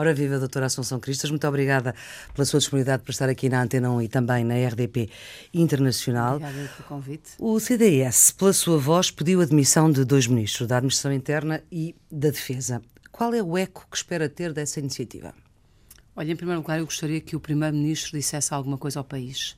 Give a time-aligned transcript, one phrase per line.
[0.00, 1.92] Ora viva, doutora Assunção Cristas, muito obrigada
[2.32, 5.10] pela sua disponibilidade para estar aqui na Antena 1 e também na RDP
[5.52, 6.36] Internacional.
[6.36, 7.30] Obrigada pelo convite.
[7.36, 11.96] O CDS, pela sua voz, pediu a demissão de dois ministros, da Administração Interna e
[12.08, 12.80] da Defesa.
[13.10, 15.34] Qual é o eco que espera ter dessa iniciativa?
[16.14, 19.56] Olha, em primeiro lugar, eu gostaria que o Primeiro-Ministro dissesse alguma coisa ao país.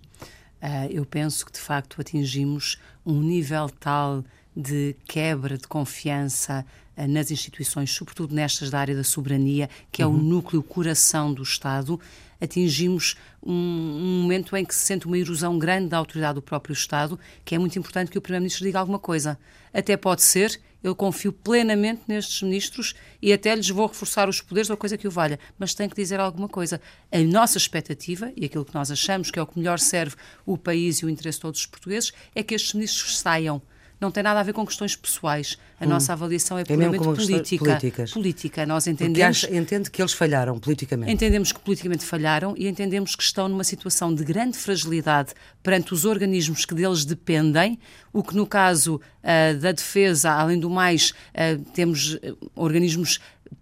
[0.62, 4.24] Uh, eu penso que, de facto, atingimos um nível tal
[4.56, 6.64] de quebra de confiança
[7.06, 10.14] nas instituições, sobretudo nestas da área da soberania, que é uhum.
[10.14, 12.00] o núcleo, o coração do Estado,
[12.40, 16.72] atingimos um, um, momento em que se sente uma erosão grande da autoridade do próprio
[16.72, 19.38] Estado, que é muito importante que o Primeiro-Ministro diga alguma coisa.
[19.72, 24.70] Até pode ser, eu confio plenamente nestes ministros e até lhes vou reforçar os poderes
[24.70, 26.80] ou coisa que o valha, mas tem que dizer alguma coisa.
[27.12, 30.56] A nossa expectativa, e aquilo que nós achamos que é o que melhor serve o
[30.56, 33.60] país e o interesse de todos os portugueses, é que estes ministros saiam
[34.00, 35.58] não tem nada a ver com questões pessoais.
[35.78, 35.88] A hum.
[35.88, 37.64] nossa avaliação é, é puramente política.
[37.64, 38.12] Políticas.
[38.12, 38.66] Política.
[38.66, 39.40] Nós entendemos.
[39.40, 41.12] Porque entende que eles falharam politicamente.
[41.12, 46.04] Entendemos que politicamente falharam e entendemos que estão numa situação de grande fragilidade perante os
[46.04, 47.78] organismos que deles dependem,
[48.12, 53.20] o que no caso uh, da defesa, além do mais, uh, temos uh, organismos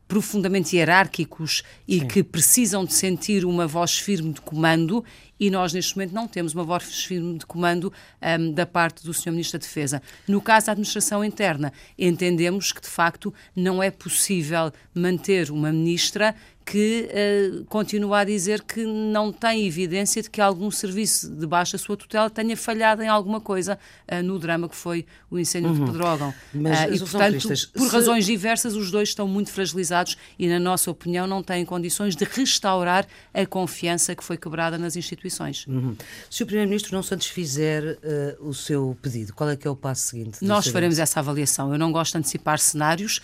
[0.09, 2.09] profundamente hierárquicos e Sim.
[2.09, 5.05] que precisam de sentir uma voz firme de comando
[5.39, 7.93] e nós neste momento não temos uma voz firme de comando
[8.41, 9.31] um, da parte do Sr.
[9.31, 10.03] Ministro da Defesa.
[10.27, 16.35] No caso da administração interna, entendemos que de facto não é possível manter uma ministra
[16.71, 21.79] que uh, continua a dizer que não tem evidência de que algum serviço debaixo da
[21.79, 23.79] sua tutela tenha falhado em alguma coisa
[24.13, 25.87] uh, no drama que foi o incêndio uhum.
[25.87, 26.35] de Pedrógão.
[26.53, 27.89] Mas, uh, e, portanto, por se...
[27.89, 32.25] razões diversas, os dois estão muito fragilizados e, na nossa opinião, não têm condições de
[32.25, 35.67] restaurar a confiança que foi quebrada nas instituições.
[35.67, 35.97] Uhum.
[36.29, 37.99] Se o Primeiro-Ministro não satisfizer
[38.41, 40.45] o seu pedido, qual é que é o passo seguinte?
[40.45, 41.73] Nós faremos essa avaliação.
[41.73, 43.21] Eu não gosto de antecipar cenários.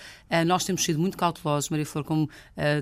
[0.46, 2.28] nós temos sido muito cautelosos, Maria Flor, como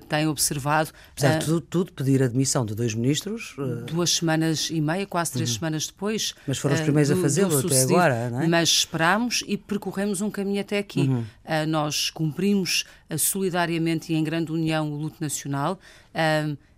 [0.08, 0.90] tem observado observado.
[1.12, 3.54] Apesar de tudo, tudo, pedir a demissão de dois ministros.
[3.58, 3.84] Uh...
[3.86, 5.56] Duas semanas e meia, quase três uhum.
[5.56, 6.34] semanas depois.
[6.46, 8.46] Mas foram os eh, primeiros do, a fazê-lo até agora, não é?
[8.46, 11.00] Mas esperámos e percorremos um caminho até aqui.
[11.00, 11.20] Uhum.
[11.20, 12.84] Uh, nós cumprimos
[13.18, 15.78] solidariamente e em grande união o luto nacional.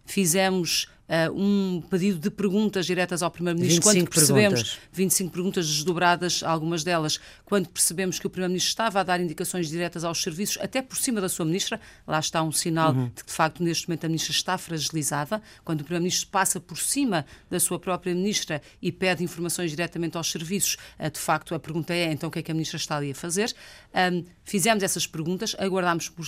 [0.04, 3.82] fizemos uh, um pedido de perguntas diretas ao Primeiro-Ministro.
[3.82, 4.88] Quando percebemos, perguntas.
[4.92, 10.04] 25 perguntas desdobradas, algumas delas, quando percebemos que o Primeiro-Ministro estava a dar indicações diretas
[10.04, 13.06] aos serviços, até por cima da sua Ministra, lá está um sinal uhum.
[13.06, 15.42] de que, de facto, neste momento a Ministra está fragilizada.
[15.64, 20.30] Quando o Primeiro-Ministro passa por cima da sua própria Ministra e pede informações diretamente aos
[20.30, 22.96] serviços, uh, de facto, a pergunta é então o que é que a Ministra está
[22.96, 23.54] ali a fazer.
[23.94, 26.24] Um, fizemos essas perguntas, aguardámos por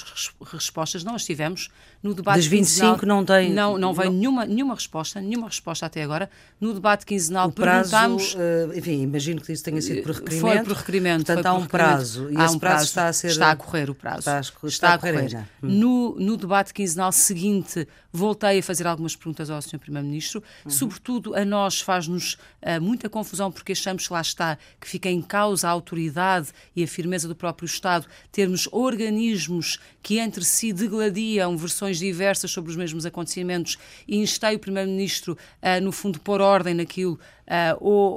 [0.53, 1.69] respostas, não as tivemos.
[2.03, 3.53] No debate das 25 não tem.
[3.53, 6.31] Não, não veio nenhuma, nenhuma resposta, nenhuma resposta até agora.
[6.61, 8.35] No debate quinzenal o prazo, perguntámos.
[8.35, 10.41] Uh, enfim, imagino que isso tenha sido por requerimento.
[10.41, 11.27] Foi por requerimento.
[11.27, 12.31] Portanto, há um prazo.
[12.31, 13.29] E há esse um prazo, prazo, está a ser.
[13.29, 14.19] Está a correr o prazo.
[14.21, 15.13] Está a, está está a correr.
[15.13, 15.45] correr.
[15.63, 15.69] Hum.
[15.69, 17.87] No, no debate quinzenal seguinte,
[18.17, 19.79] voltei a fazer algumas perguntas ao Sr.
[19.79, 20.43] Primeiro-Ministro.
[20.65, 20.71] Uhum.
[20.71, 25.21] Sobretudo, a nós faz-nos uh, muita confusão, porque achamos que lá está, que fica em
[25.21, 31.57] causa a autoridade e a firmeza do próprio Estado, termos organismos que entre si degladiam
[31.57, 36.75] versões diversas sobre os mesmos acontecimentos e instei o Primeiro-Ministro a, no fundo, pôr ordem
[36.75, 37.15] naquilo,
[37.47, 38.13] uh, ou,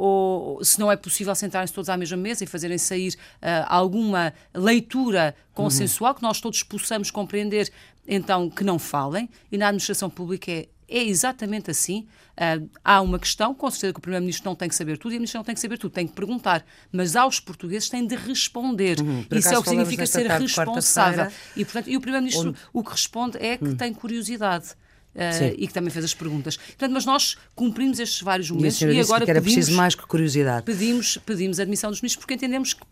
[0.58, 4.34] ou, se não é possível sentarem-se todos à mesma mesa e fazerem sair uh, alguma
[4.54, 6.18] leitura consensual, uhum.
[6.18, 7.72] que nós todos possamos compreender,
[8.08, 12.08] então que não falem, e na administração pública é é exatamente assim.
[12.36, 15.16] Uh, há uma questão, com certeza que o Primeiro-Ministro não tem que saber tudo e
[15.16, 16.66] a Ministra não tem que saber tudo, tem que perguntar.
[16.92, 19.00] Mas aos portugueses têm de responder.
[19.00, 19.26] Uhum.
[19.32, 21.28] Isso é o que significa ser responsável.
[21.56, 22.60] E, portanto, e o Primeiro-Ministro Onde...
[22.74, 23.76] o que responde é que uhum.
[23.76, 24.74] tem curiosidade.
[25.16, 26.56] Uh, e que também fez as perguntas.
[26.56, 29.96] Portanto, mas nós cumprimos estes vários momentos e, e agora que era pedimos, preciso mais
[29.96, 30.64] que curiosidade.
[30.64, 32.86] Pedimos, pedimos a admissão dos ministros porque entendemos que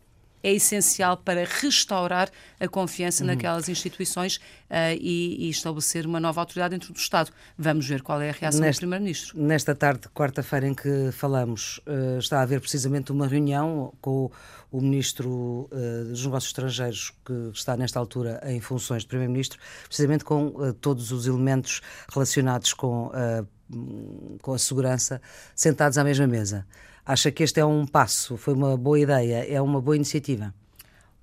[0.47, 3.27] é essencial para restaurar a confiança uhum.
[3.27, 7.31] naquelas instituições uh, e, e, estabelecer uma nova autoridade dentro do Estado.
[7.57, 9.37] Vamos ver qual é a reação Neste, do Primeiro-Ministro.
[9.37, 14.31] Nesta tarde, quarta-feira, em que falamos, uh, está a haver precisamente uma reunião com
[14.71, 19.59] o, o Ministro uh, dos Negócios Estrangeiros, que está nesta altura em funções de Primeiro-Ministro,
[19.85, 21.81] precisamente com todos os elementos
[22.13, 23.11] relacionados com,
[24.41, 25.21] com a segurança
[25.53, 26.65] sentados à mesma mesa.
[27.07, 30.53] Acha que este é um passo, foi uma boa ideia, é uma boa iniciativa?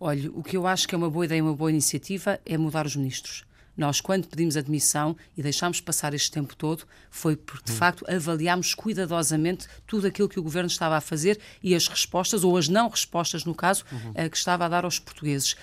[0.00, 2.86] Olha, o que eu acho que é uma boa ideia, uma boa iniciativa é mudar
[2.86, 3.44] os ministros.
[3.76, 7.76] Nós, quando pedimos admissão e deixámos passar este tempo todo, foi porque, de hum.
[7.76, 12.56] facto, avaliámos cuidadosamente tudo aquilo que o governo estava a fazer e as respostas, ou
[12.56, 14.12] as não respostas, no caso, uhum.
[14.12, 15.54] uh, que estava a dar aos portugueses.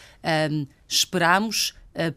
[0.52, 1.74] Um, esperámos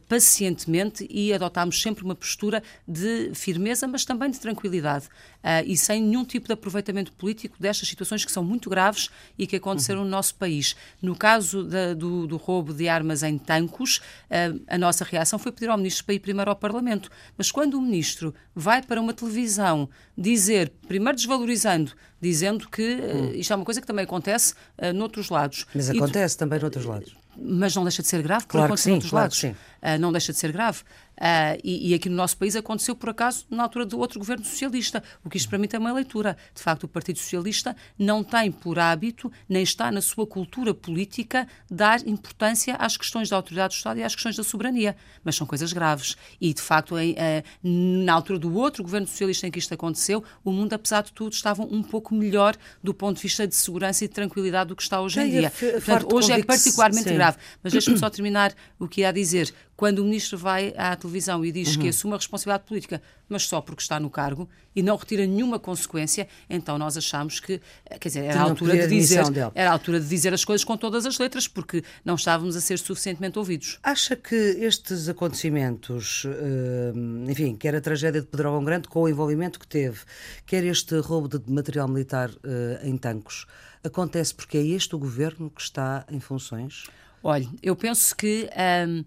[0.08, 5.08] pacientemente e adotámos sempre uma postura de firmeza, mas também de tranquilidade
[5.44, 9.46] uh, e sem nenhum tipo de aproveitamento político destas situações que são muito graves e
[9.46, 10.06] que aconteceram uhum.
[10.06, 10.74] no nosso país.
[11.00, 15.52] No caso da, do, do, roubo de armas em tancos, uh, a nossa reação foi
[15.52, 17.10] pedir ao Ministro para ir primeiro ao Parlamento.
[17.36, 23.32] Mas quando o Ministro vai para uma televisão dizer, primeiro desvalorizando, dizendo que hum.
[23.34, 25.66] isto é uma coisa que também acontece uh, noutros lados.
[25.74, 29.12] Mas acontece também noutros lados mas não deixa de ser grave, claro que sim, claro
[29.12, 29.42] lados.
[29.42, 29.54] Uh,
[29.98, 30.82] não deixa de ser grave.
[31.14, 34.44] Uh, e, e, aqui no nosso país aconteceu, por acaso, na altura do outro governo
[34.44, 36.36] socialista, o que isto para mim tem uma leitura.
[36.52, 41.46] De facto, o Partido Socialista não tem por hábito, nem está na sua cultura política,
[41.70, 44.96] dar importância às questões da autoridade do Estado e às questões da soberania.
[45.22, 46.16] Mas são coisas graves.
[46.40, 47.16] E, de facto, em, uh,
[47.62, 51.32] na altura do outro governo socialista em que isto aconteceu, o mundo, apesar de tudo,
[51.32, 54.82] estava um pouco melhor do ponto de vista de segurança e de tranquilidade do que
[54.82, 55.50] está hoje em dia.
[55.50, 57.14] Portanto, hoje é particularmente sim.
[57.14, 57.38] grave.
[57.62, 59.52] Mas deixe-me só terminar o que ia dizer.
[59.76, 61.82] Quando o ministro vai à televisão e diz uhum.
[61.82, 65.58] que assume a responsabilidade política, mas só porque está no cargo e não retira nenhuma
[65.58, 67.60] consequência, então nós achamos que,
[68.00, 69.22] quer dizer, era a altura de dizer,
[69.54, 72.60] era a altura de dizer as coisas com todas as letras, porque não estávamos a
[72.60, 73.78] ser suficientemente ouvidos.
[73.82, 76.92] Acha que estes acontecimentos, eh,
[77.30, 80.00] enfim, quer a tragédia de Pedrógão Grande com o envolvimento que teve,
[80.46, 83.46] quer este roubo de material militar eh, em tancos,
[83.84, 86.84] acontece porque é este o governo que está em funções?
[87.22, 88.50] Olha, eu penso que
[88.86, 89.02] um,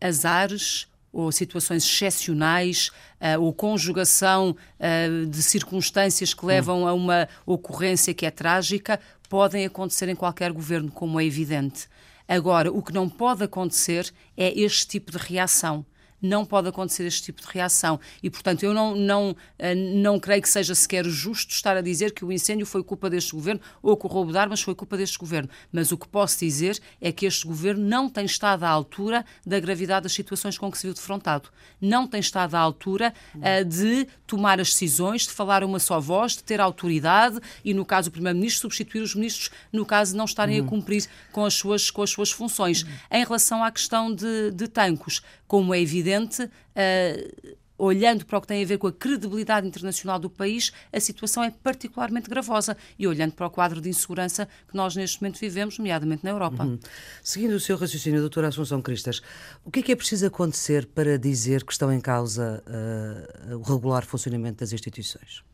[0.00, 2.90] azares ou situações excepcionais
[3.20, 9.64] uh, ou conjugação uh, de circunstâncias que levam a uma ocorrência que é trágica podem
[9.64, 11.88] acontecer em qualquer governo, como é evidente.
[12.26, 15.84] Agora, o que não pode acontecer é este tipo de reação
[16.20, 17.98] não pode acontecer este tipo de reação.
[18.22, 22.12] E, portanto, eu não, não, eh, não creio que seja sequer justo estar a dizer
[22.12, 24.96] que o incêndio foi culpa deste governo ou que o roubo de armas foi culpa
[24.96, 25.48] deste governo.
[25.72, 29.58] Mas o que posso dizer é que este governo não tem estado à altura da
[29.60, 31.48] gravidade das situações com que se viu defrontado.
[31.80, 36.32] Não tem estado à altura uh, de tomar as decisões, de falar uma só voz,
[36.32, 40.24] de ter autoridade e, no caso, o Primeiro-Ministro substituir os ministros, no caso, de não
[40.24, 40.66] estarem uhum.
[40.66, 42.82] a cumprir com as suas, com as suas funções.
[42.82, 42.90] Uhum.
[43.12, 48.46] Em relação à questão de, de tancos, como é evidente, uh, olhando para o que
[48.48, 52.76] tem a ver com a credibilidade internacional do país, a situação é particularmente gravosa.
[52.98, 56.64] E olhando para o quadro de insegurança que nós neste momento vivemos, nomeadamente na Europa.
[56.64, 56.78] Uhum.
[57.22, 59.22] Seguindo o seu raciocínio, doutora Assunção Cristas,
[59.64, 63.62] o que é que é preciso acontecer para dizer que estão em causa uh, o
[63.62, 65.44] regular funcionamento das instituições?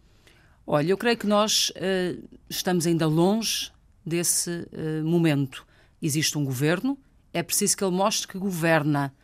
[0.67, 3.71] Olha, eu creio que nós uh, estamos ainda longe
[4.05, 4.69] desse
[5.03, 5.67] momento.
[6.01, 6.99] Existe um governo,
[7.33, 9.15] é preciso que ele mostre que governa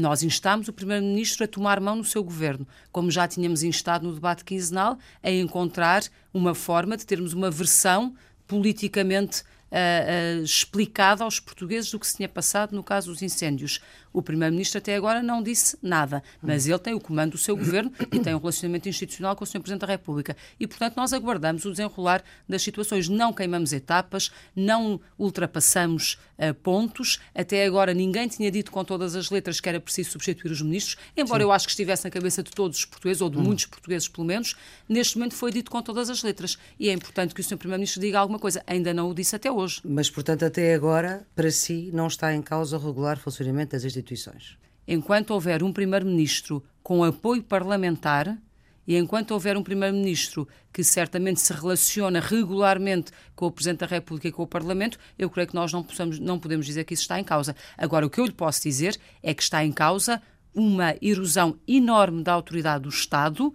[0.00, 4.14] nós instámos o Primeiro-Ministro a tomar mão no seu governo, como já tínhamos instado no
[4.14, 8.14] debate quinzenal, a encontrar uma forma de termos uma versão
[8.46, 13.80] politicamente uh, uh, explicada aos portugueses do que se tinha passado no caso dos incêndios.
[14.18, 17.92] O Primeiro-Ministro até agora não disse nada, mas ele tem o comando do seu governo
[18.10, 19.60] e tem um relacionamento institucional com o Sr.
[19.60, 20.36] Presidente da República.
[20.58, 23.08] E, portanto, nós aguardamos o desenrolar das situações.
[23.08, 27.20] Não queimamos etapas, não ultrapassamos uh, pontos.
[27.32, 30.96] Até agora ninguém tinha dito com todas as letras que era preciso substituir os ministros,
[31.16, 31.48] embora Sim.
[31.48, 33.42] eu acho que estivesse na cabeça de todos os portugueses, ou de hum.
[33.42, 34.56] muitos portugueses pelo menos,
[34.88, 36.58] neste momento foi dito com todas as letras.
[36.76, 37.56] E é importante que o Sr.
[37.56, 38.64] Primeiro-Ministro diga alguma coisa.
[38.66, 39.80] Ainda não o disse até hoje.
[39.84, 44.07] Mas, portanto, até agora, para si, não está em causa o regular funcionamento das instituições
[44.08, 44.56] instituições.
[44.86, 48.38] Enquanto houver um primeiro-ministro com apoio parlamentar
[48.86, 54.28] e enquanto houver um primeiro-ministro que certamente se relaciona regularmente com o Presidente da República
[54.28, 57.02] e com o Parlamento, eu creio que nós não, possamos, não podemos dizer que isso
[57.02, 57.54] está em causa.
[57.76, 60.22] Agora, o que eu lhe posso dizer é que está em causa
[60.54, 63.52] uma erosão enorme da autoridade do Estado,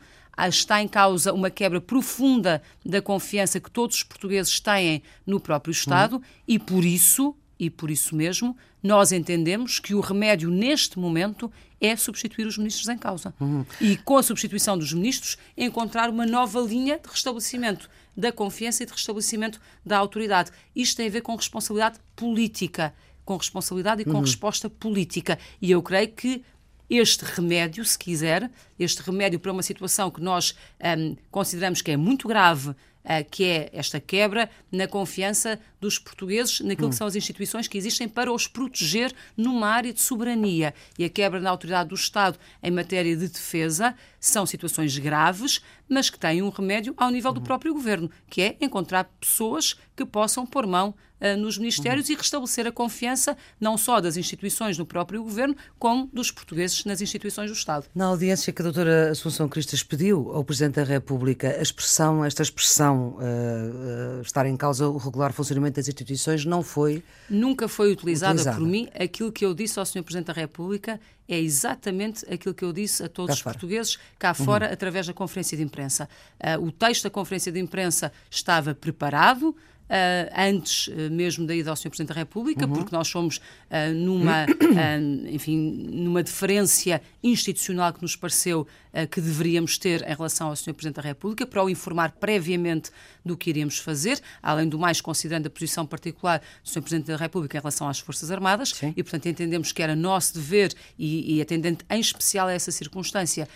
[0.48, 5.72] está em causa uma quebra profunda da confiança que todos os portugueses têm no próprio
[5.72, 6.22] Estado hum.
[6.48, 11.50] e, por isso, e por isso mesmo, nós entendemos que o remédio neste momento
[11.80, 13.34] é substituir os ministros em causa.
[13.40, 13.66] Uhum.
[13.80, 18.86] E com a substituição dos ministros, encontrar uma nova linha de restabelecimento da confiança e
[18.86, 20.52] de restabelecimento da autoridade.
[20.76, 22.94] Isto tem a ver com responsabilidade política,
[23.26, 24.22] com responsabilidade e com uhum.
[24.22, 25.40] resposta política.
[25.62, 26.44] E eu creio que
[26.90, 30.56] este remédio, se quiser, este remédio para uma situação que nós
[30.98, 32.70] um, consideramos que é muito grave
[33.04, 36.90] uh, que é esta quebra na confiança dos portugueses naquilo hum.
[36.92, 40.74] que são as instituições que existem para os proteger numa área de soberania.
[40.98, 46.10] E a quebra na autoridade do Estado em matéria de defesa são situações graves, mas
[46.10, 47.44] que têm um remédio ao nível do uhum.
[47.44, 52.14] próprio governo, que é encontrar pessoas que possam pôr mão uh, nos ministérios uhum.
[52.14, 57.02] e restabelecer a confiança não só das instituições no próprio governo, como dos portugueses nas
[57.02, 57.86] instituições do Estado.
[57.94, 62.42] Na audiência que a doutora Assunção Cristas pediu ao Presidente da República, a expressão, esta
[62.42, 67.04] expressão, uh, uh, estar em causa o regular funcionamento funcionamento das instituições não foi.
[67.30, 68.58] Nunca foi utilizada, utilizada.
[68.58, 68.88] por mim.
[68.98, 70.04] Aquilo que eu disse ao Sr.
[70.04, 73.54] Presidente da República é exatamente aquilo que eu disse a todos cá os fora.
[73.56, 74.46] portugueses cá uhum.
[74.46, 76.08] fora, através da conferência de imprensa.
[76.40, 79.56] Uh, o texto da conferência de imprensa estava preparado.
[79.84, 81.90] Uh, antes uh, mesmo da ida ao Sr.
[81.90, 82.72] Presidente da República, uhum.
[82.72, 84.46] porque nós somos uh, numa,
[85.30, 88.66] enfim, numa deferência institucional que nos pareceu
[89.10, 90.74] que deveríamos ter em relação ao Sr.
[90.74, 92.92] Presidente da República, para o informar previamente
[93.26, 96.82] do que iríamos fazer, além do mais considerando a posição particular do Sr.
[96.82, 98.94] Presidente da República em relação às Forças Armadas, Sim.
[98.96, 103.48] e portanto entendemos que era nosso dever, e, e atendendo em especial a essa circunstância,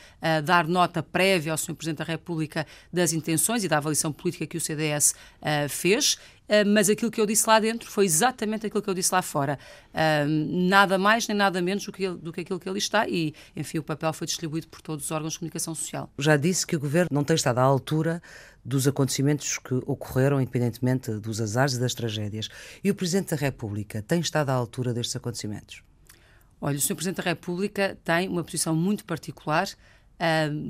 [0.43, 1.75] dar nota prévia ao Sr.
[1.75, 5.13] Presidente da República das intenções e da avaliação política que o CDS
[5.69, 6.17] fez.
[6.47, 9.21] Uh, mas aquilo que eu disse lá dentro foi exatamente aquilo que eu disse lá
[9.21, 9.59] fora.
[9.93, 10.27] Uh,
[10.69, 13.79] nada mais nem nada menos do que, do que aquilo que ali está e, enfim,
[13.79, 16.09] o papel foi distribuído por todos os órgãos de comunicação social.
[16.17, 18.21] Já disse que o Governo não tem estado à altura
[18.63, 22.49] dos acontecimentos que ocorreram, independentemente dos azares e das tragédias.
[22.83, 25.83] E o Presidente da República tem estado à altura destes acontecimentos?
[26.59, 26.95] Olha, o Sr.
[26.95, 29.69] Presidente da República tem uma posição muito particular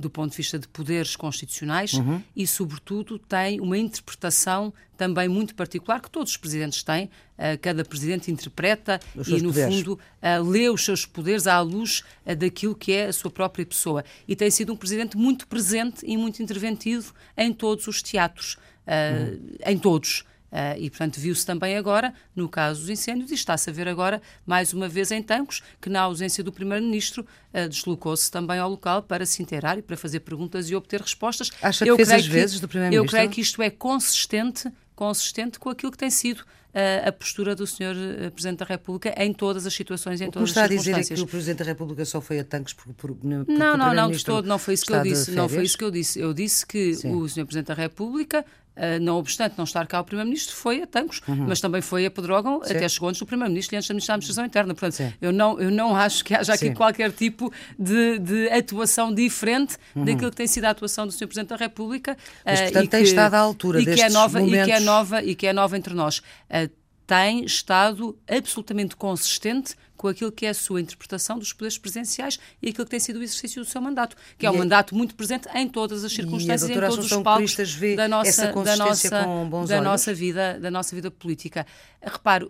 [0.01, 2.21] do ponto de vista de poderes constitucionais uhum.
[2.35, 7.05] e, sobretudo, tem uma interpretação também muito particular que todos os presidentes têm.
[7.37, 9.75] Uh, cada presidente interpreta e, no poderes.
[9.75, 12.03] fundo, uh, lê os seus poderes à luz
[12.37, 14.03] daquilo que é a sua própria pessoa.
[14.27, 19.55] E tem sido um presidente muito presente e muito interventivo em todos os teatros, uhum.
[19.65, 20.25] em todos.
[20.51, 24.21] Uh, e, portanto, viu-se também agora, no caso dos incêndios, e está-se a ver agora,
[24.45, 29.03] mais uma vez, em Tancos, que na ausência do Primeiro-Ministro uh, deslocou-se também ao local
[29.03, 31.51] para se inteirar e para fazer perguntas e obter respostas.
[31.61, 33.05] Acha que eu fez as vezes do Primeiro-Ministro?
[33.05, 37.53] Eu creio que isto é consistente, consistente com aquilo que tem sido uh, a postura
[37.53, 38.31] do Sr.
[38.31, 40.87] Presidente da República em todas as situações, em todas as circunstâncias.
[40.87, 43.13] está a dizer é que o Presidente da República só foi a Tancos por, por,
[43.13, 45.31] por Não, não, não, de todo, não foi isso que eu disse.
[45.31, 46.19] Não foi isso que eu disse.
[46.19, 47.11] Eu disse que Sim.
[47.11, 47.45] o Sr.
[47.45, 48.45] Presidente da República
[48.77, 51.47] Uh, não obstante não estar cá o Primeiro-Ministro, foi a Tancos, uhum.
[51.47, 52.75] mas também foi a Pedrógão, Sim.
[52.75, 54.75] até chegou antes do Primeiro-Ministro e antes da Ministra da Administração Interna.
[54.75, 56.73] Portanto, eu não, eu não acho que haja aqui Sim.
[56.75, 60.05] qualquer tipo de, de atuação diferente uhum.
[60.05, 61.25] daquilo que tem sido a atuação do Sr.
[61.25, 62.15] Presidente da República.
[62.45, 64.67] Mas, uh, portanto, e tem que, estado à altura e destes que é nova, momentos...
[64.67, 66.19] E que é nova, e que é nova entre nós.
[66.19, 66.69] Uh,
[67.07, 72.69] tem estado absolutamente consistente com aquilo que é a sua interpretação dos poderes presidenciais e
[72.69, 75.49] aquilo que tem sido o exercício do seu mandato, que é um mandato muito presente
[75.55, 77.55] em todas as circunstâncias e, em todos os palcos
[77.95, 79.25] da nossa, da nossa,
[79.67, 81.65] da nossa vida, da nossa vida política.
[82.01, 82.47] Repare,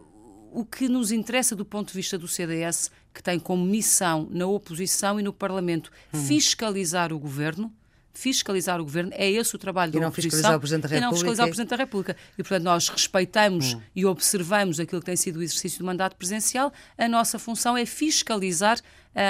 [0.51, 4.46] o que nos interessa do ponto de vista do CDS, que tem como missão na
[4.46, 6.20] oposição e no Parlamento hum.
[6.25, 7.72] fiscalizar o governo,
[8.18, 11.06] fiscalizar o governo, é esse o trabalho da e não fiscalizar o Presidente da República.
[11.06, 12.18] E não fiscalizar o Presidente da República.
[12.34, 13.82] E, portanto, nós respeitamos hum.
[13.96, 16.74] e observamos aquilo que tem sido o exercício do mandato presidencial.
[16.98, 18.80] A nossa função é fiscalizar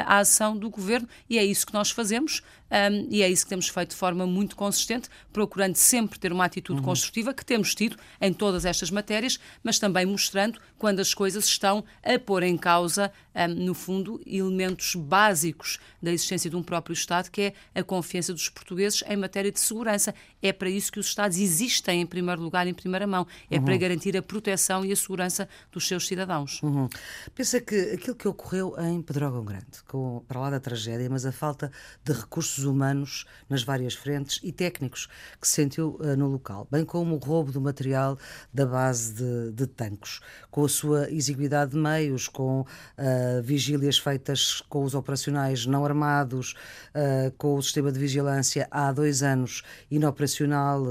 [0.05, 3.49] a ação do governo e é isso que nós fazemos um, e é isso que
[3.49, 6.85] temos feito de forma muito consistente, procurando sempre ter uma atitude uhum.
[6.85, 11.83] construtiva que temos tido em todas estas matérias, mas também mostrando quando as coisas estão
[12.03, 17.31] a pôr em causa, um, no fundo, elementos básicos da existência de um próprio Estado,
[17.31, 20.13] que é a confiança dos portugueses em matéria de segurança.
[20.41, 23.25] É para isso que os Estados existem, em primeiro lugar, em primeira mão.
[23.49, 23.65] É uhum.
[23.65, 26.61] para garantir a proteção e a segurança dos seus cidadãos.
[26.61, 26.87] Uhum.
[27.33, 31.31] Pensa que aquilo que ocorreu em Pedrógão Grande, com, para lá da tragédia, mas a
[31.31, 31.71] falta
[32.03, 35.07] de recursos humanos nas várias frentes e técnicos
[35.41, 38.17] que se sentiu uh, no local, bem como o roubo do material
[38.53, 40.19] da base de, de tanques,
[40.51, 46.53] com a sua exiguidade de meios, com uh, vigílias feitas com os operacionais não armados,
[46.93, 50.26] uh, com o sistema de vigilância há dois anos inoperacional,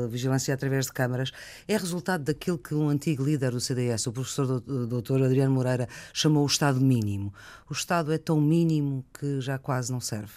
[0.08, 1.32] vigilância através de câmaras,
[1.66, 6.44] é resultado daquilo que um antigo líder do CDS, o professor doutor Adriano Moreira, chamou
[6.44, 7.32] o Estado mínimo.
[7.68, 10.32] O Estado é tão mínimo que já quase não serve?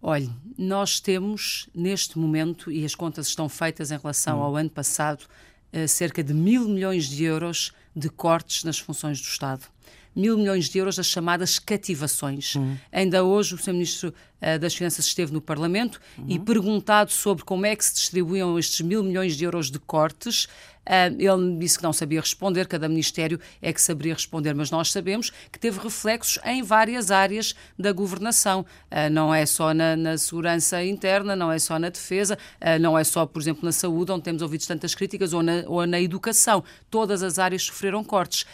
[0.00, 4.42] Olhe, nós temos neste momento, e as contas estão feitas em relação hum.
[4.42, 5.24] ao ano passado,
[5.72, 9.66] eh, cerca de mil milhões de euros de cortes nas funções do Estado.
[10.14, 12.56] Mil milhões de euros das chamadas cativações.
[12.56, 12.76] Hum.
[12.92, 13.72] Ainda hoje o Sr.
[13.72, 14.14] Ministro
[14.60, 16.26] das Finanças esteve no Parlamento uhum.
[16.28, 20.48] e perguntado sobre como é que se distribuíam estes mil milhões de euros de cortes,
[20.88, 24.90] Uh, ele disse que não sabia responder, cada Ministério é que saberia responder, mas nós
[24.90, 28.64] sabemos que teve reflexos em várias áreas da governação.
[28.90, 32.38] Uh, não é só na, na, segurança interna, não é só na defesa,
[32.80, 35.86] não é só, por exemplo, na saúde, onde temos ouvido tantas críticas, ou na, ou
[35.86, 36.64] na educação.
[36.90, 38.46] Todas as áreas sofreram cortes.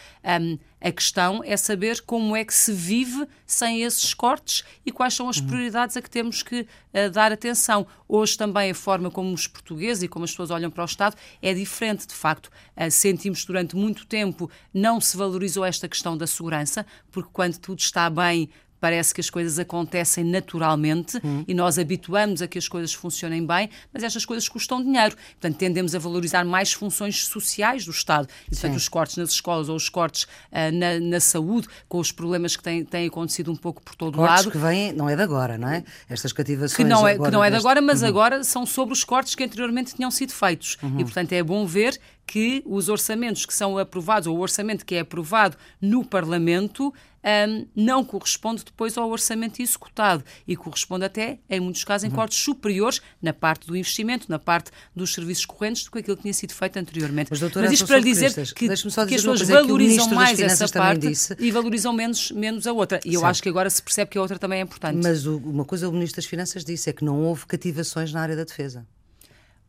[0.81, 5.29] A questão é saber como é que se vive sem esses cortes e quais são
[5.29, 5.47] as uhum.
[5.75, 7.85] Prioridades a que temos que uh, dar atenção.
[8.07, 11.15] Hoje também a forma como os portugueses e como as pessoas olham para o Estado
[11.41, 12.07] é diferente.
[12.07, 17.29] De facto, uh, sentimos durante muito tempo não se valorizou esta questão da segurança, porque
[17.31, 18.49] quando tudo está bem
[18.85, 21.43] parece que as coisas acontecem naturalmente hum.
[21.47, 25.15] e nós habituamos a que as coisas funcionem bem, mas estas coisas custam dinheiro.
[25.15, 28.27] Portanto, tendemos a valorizar mais funções sociais do Estado.
[28.45, 28.77] E, portanto, Sim.
[28.77, 32.61] os cortes nas escolas ou os cortes uh, na, na, saúde, com os problemas que
[32.61, 34.51] têm, têm acontecido um pouco por todo o lado.
[34.51, 35.83] que vêm, não é de agora, não é?
[36.07, 36.75] Estas cativações.
[36.75, 38.07] Que não é, que não é de agora, mas uhum.
[38.07, 40.77] agora são sobre os cortes que anteriormente tinham sido feitos.
[40.83, 40.99] Uhum.
[40.99, 44.95] E, portanto, é bom ver que os orçamentos que são aprovados, ou o orçamento que
[44.95, 46.93] é aprovado no Parlamento,
[47.25, 52.15] um, não corresponde depois ao orçamento executado e corresponde até, em muitos casos, em uhum.
[52.15, 56.21] cortes superiores na parte do investimento, na parte dos serviços correntes, do que aquilo que
[56.21, 57.29] tinha sido feito anteriormente.
[57.31, 61.35] Mas, doutora, Mas isto para dizer que, que as pessoas valorizam mais essa parte disse...
[61.39, 62.99] e valorizam menos, menos a outra.
[63.03, 63.31] E eu certo.
[63.31, 64.99] acho que agora se percebe que a outra também é importante.
[65.01, 68.21] Mas o, uma coisa o Ministro das Finanças disse é que não houve cativações na
[68.21, 68.85] área da defesa.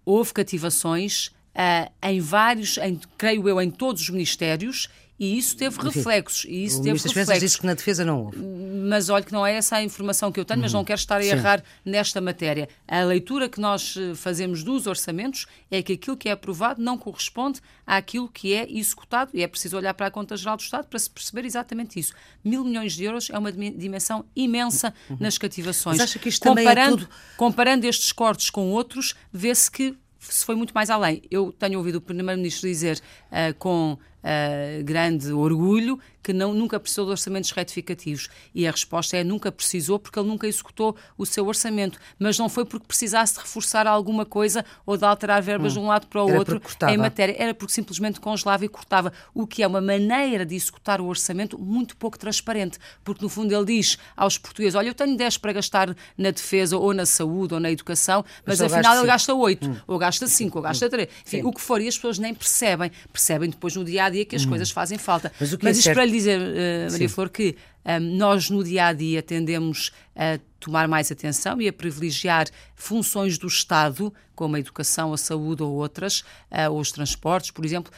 [0.04, 5.76] Houve cativações uh, em vários, em, creio eu, em todos os ministérios e isso teve
[5.78, 6.44] Enfim, reflexos.
[6.44, 7.40] E isso o teve Ministro reflexos.
[7.40, 8.38] disse que na defesa não houve.
[8.38, 10.64] Mas olha que não é essa a informação que eu tenho, uhum.
[10.64, 11.64] mas não quero estar a errar Sim.
[11.90, 12.68] nesta matéria.
[12.86, 16.98] A leitura que nós eh, fazemos dos orçamentos é que aquilo que é aprovado não
[16.98, 20.86] corresponde àquilo que é executado e é preciso olhar para a Conta Geral do Estado
[20.86, 22.12] para se perceber exatamente isso.
[22.44, 25.16] Mil milhões de euros é uma dimensão imensa uhum.
[25.18, 25.96] nas cativações.
[25.96, 27.08] Mas acha que isto comparando, é tudo...
[27.38, 29.96] comparando estes cortes com outros, vê-se que
[30.32, 31.22] se foi muito mais além.
[31.30, 37.04] Eu tenho ouvido o Primeiro-Ministro dizer uh, com uh, grande orgulho que não, nunca precisou
[37.04, 38.28] de orçamentos retificativos.
[38.52, 42.00] E a resposta é nunca precisou porque ele nunca executou o seu orçamento.
[42.18, 45.74] Mas não foi porque precisasse de reforçar alguma coisa ou de alterar verbas hum.
[45.74, 47.36] de um lado para o Era outro em matéria.
[47.38, 49.12] Era porque simplesmente congelava e cortava.
[49.32, 52.76] O que é uma maneira de executar o orçamento muito pouco transparente.
[53.04, 56.76] Porque no fundo ele diz aos portugueses: olha, eu tenho 10 para gastar na defesa
[56.76, 59.76] ou na saúde ou na educação, mas, mas afinal ele gasta 8, hum.
[59.86, 61.06] ou gasta 5, ou gasta 3.
[61.06, 61.12] Hum.
[61.24, 61.46] Enfim, Sim.
[61.46, 61.80] o que for.
[61.80, 62.90] E as pessoas nem percebem.
[63.12, 64.48] Percebem depois no dia a dia que as hum.
[64.48, 65.32] coisas fazem falta.
[65.38, 65.96] Mas, o que mas é isto certo...
[65.96, 67.14] para lhe dizer, uh, Maria Sim.
[67.14, 67.56] Flor, que
[68.00, 73.46] nós no dia a dia tendemos a tomar mais atenção e a privilegiar funções do
[73.46, 77.92] Estado, como a educação, a saúde ou outras, uh, ou os transportes, por exemplo,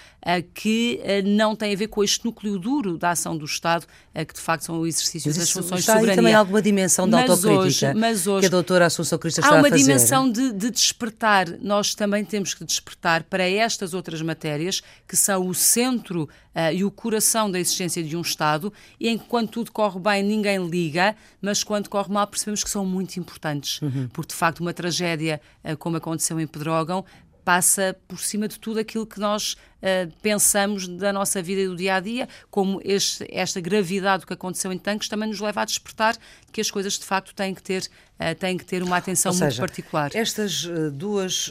[0.54, 3.87] que uh, não têm a ver com este núcleo duro da ação do Estado,
[4.26, 6.12] que de facto são o exercício das funções está de soberania.
[6.12, 9.38] Aí também alguma dimensão de mas autocrítica hoje, mas hoje, que a doutora Assunção Cristo
[9.38, 9.66] está a fazer.
[9.66, 11.49] Há uma dimensão de, de despertar.
[11.61, 16.28] Nós também temos que despertar para estas outras matérias que são o centro
[16.75, 21.14] e o coração da existência de um Estado e enquanto tudo corre bem ninguém liga,
[21.40, 24.08] mas quando corre mal percebemos que são muito importantes, uhum.
[24.12, 27.04] porque de facto uma tragédia eh, como aconteceu em Pedrógão
[27.48, 31.74] passa por cima de tudo aquilo que nós uh, pensamos da nossa vida e do
[31.74, 35.62] dia a dia, como este, esta gravidade do que aconteceu em tanques também nos leva
[35.62, 36.14] a despertar
[36.52, 37.88] que as coisas de facto têm que ter,
[38.20, 40.11] uh, têm que ter uma atenção seja, muito particular.
[40.14, 41.50] Estas uh, duas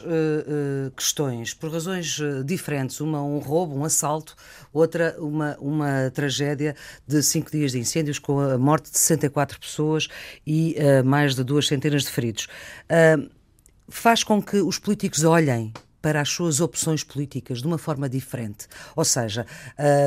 [0.94, 4.36] questões, por razões diferentes, uma um roubo, um assalto,
[4.72, 6.76] outra uma, uma tragédia
[7.08, 10.06] de cinco dias de incêndios com a morte de 64 pessoas
[10.46, 12.46] e mais de duas centenas de feridos
[13.88, 18.66] faz com que os políticos olhem para as suas opções políticas de uma forma diferente.
[18.94, 19.46] Ou seja,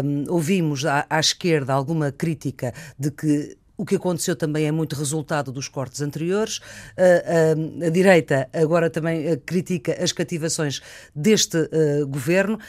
[0.04, 4.96] um, ouvimos à, à esquerda alguma crítica de que o que aconteceu também é muito
[4.96, 6.60] resultado dos cortes anteriores.
[6.60, 10.82] Uh, uh, a direita agora também uh, critica as cativações
[11.16, 11.58] deste
[12.08, 12.60] governo.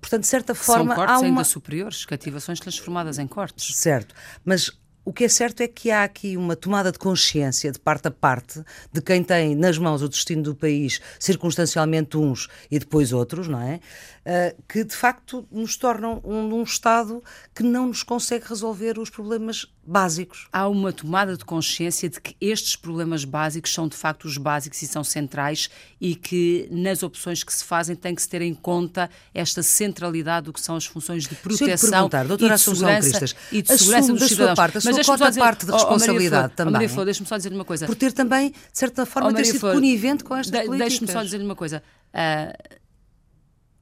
[0.00, 0.94] portanto, de certa forma.
[0.94, 1.26] São cortes há uma...
[1.26, 3.74] ainda superiores, cativações transformadas em cortes.
[3.74, 4.70] Certo, mas
[5.04, 8.10] o que é certo é que há aqui uma tomada de consciência de parte a
[8.10, 8.62] parte
[8.92, 13.60] de quem tem nas mãos o destino do país, circunstancialmente uns e depois outros, não
[13.60, 13.80] é?
[14.24, 19.10] Uh, que de facto nos tornam um, um Estado que não nos consegue resolver os
[19.10, 20.46] problemas básicos.
[20.52, 24.80] Há uma tomada de consciência de que estes problemas básicos são de facto os básicos
[24.80, 25.68] e são centrais
[26.00, 30.46] e que nas opções que se fazem tem que se ter em conta esta centralidade
[30.46, 34.56] do que são as funções de proteção e de segurança, e de segurança dos cidadãos.
[34.56, 36.72] Parte, mas sua cota dizer, parte de responsabilidade oh, oh, também.
[36.72, 37.86] Maria Flor, deixe-me só dizer uma coisa.
[37.86, 40.90] Por ter também, de certa forma, oh, ter sido Flor, conivente com estas de, políticas.
[40.90, 41.82] Deixe-me só dizer uma coisa.
[42.14, 42.81] Uh,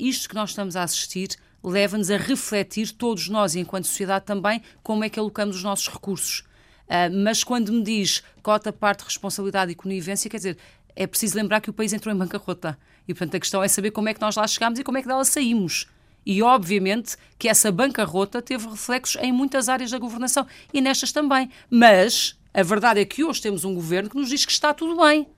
[0.01, 5.05] isto que nós estamos a assistir leva-nos a refletir, todos nós, enquanto sociedade também, como
[5.05, 6.41] é que alocamos os nossos recursos.
[6.87, 10.59] Uh, mas quando me diz cota, parte, responsabilidade e conivência, quer dizer,
[10.97, 12.79] é preciso lembrar que o país entrou em bancarrota.
[13.07, 15.03] E, portanto, a questão é saber como é que nós lá chegámos e como é
[15.03, 15.87] que dela saímos.
[16.27, 21.49] E, obviamente, que essa bancarrota teve reflexos em muitas áreas da governação e nestas também.
[21.71, 25.01] Mas a verdade é que hoje temos um governo que nos diz que está tudo
[25.01, 25.29] bem.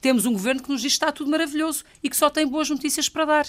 [0.00, 2.70] Temos um governo que nos diz que está tudo maravilhoso e que só tem boas
[2.70, 3.46] notícias para dar.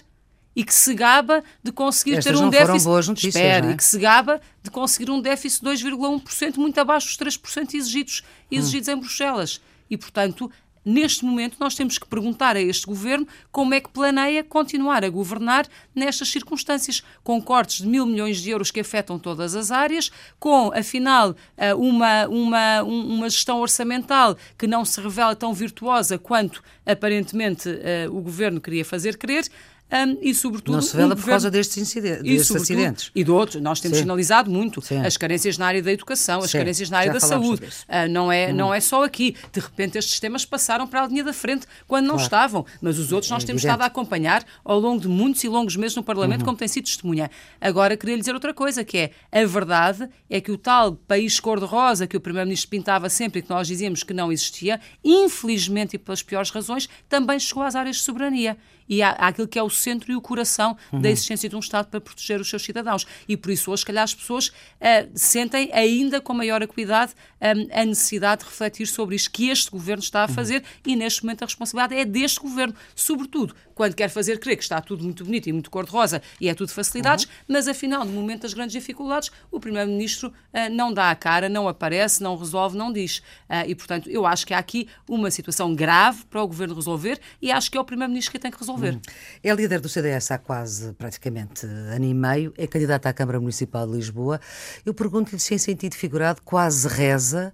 [0.56, 2.84] E que se gaba de conseguir Estas ter um déficit.
[2.84, 3.72] Boas notícias, Espera, é?
[3.72, 8.24] e que se gaba de conseguir um déficit de 2,1%, muito abaixo dos 3% exigidos,
[8.52, 8.92] exigidos hum.
[8.92, 9.62] em Bruxelas.
[9.90, 10.52] E, portanto,
[10.84, 15.10] neste momento, nós temos que perguntar a este governo como é que planeia continuar a
[15.10, 20.12] governar nestas circunstâncias, com cortes de mil milhões de euros que afetam todas as áreas,
[20.40, 26.64] com, afinal, eh, uma, uma, uma gestão orçamental que não se revela tão virtuosa quanto
[26.86, 29.46] aparentemente eh, o governo queria fazer crer.
[29.92, 33.26] Um, e sobretudo não se revela um por causa destes, incidentes, e, destes acidentes e
[33.26, 34.04] de outros nós temos Sim.
[34.04, 35.06] sinalizado muito Sim.
[35.06, 36.60] as carências na área da educação as Sim.
[36.60, 38.56] carências na área Já da saúde uh, não é hum.
[38.56, 42.06] não é só aqui de repente estes temas passaram para a linha da frente quando
[42.06, 42.24] não claro.
[42.24, 45.50] estavam mas os outros nós é temos estado a acompanhar ao longo de muitos e
[45.50, 46.46] longos meses no Parlamento uhum.
[46.46, 50.40] como tem sido testemunha agora queria lhe dizer outra coisa que é a verdade é
[50.40, 54.14] que o tal país cor-de-rosa que o primeiro-ministro pintava sempre e que nós dizíamos que
[54.14, 58.58] não existia infelizmente e pelas piores razões também chegou às áreas de soberania
[58.92, 61.00] e àquilo que é o centro e o coração uhum.
[61.00, 63.08] da existência de um Estado para proteger os seus cidadãos.
[63.26, 67.70] E por isso, hoje, se calhar, as pessoas uh, sentem ainda com maior acuidade um,
[67.72, 70.34] a necessidade de refletir sobre isto que este governo está a uhum.
[70.34, 70.92] fazer uhum.
[70.92, 74.82] e, neste momento, a responsabilidade é deste governo, sobretudo quando quer fazer crer que está
[74.82, 77.32] tudo muito bonito e muito cor-de-rosa e é tudo facilidades, uhum.
[77.48, 81.66] mas afinal, no momento das grandes dificuldades, o Primeiro-Ministro uh, não dá a cara, não
[81.68, 83.20] aparece, não resolve, não diz.
[83.50, 87.20] Uh, e, portanto, eu acho que há aqui uma situação grave para o Governo resolver
[87.42, 88.81] e acho que é o Primeiro-Ministro que tem que resolver.
[88.90, 89.02] Uhum.
[89.44, 93.86] É líder do CDS há quase, praticamente, ano e meio, é candidato à Câmara Municipal
[93.88, 94.40] de Lisboa.
[94.86, 97.54] Eu pergunto-lhe se, em sentido figurado, quase reza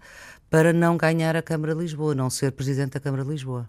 [0.49, 3.67] para não ganhar a Câmara de Lisboa, não ser Presidente da Câmara de Lisboa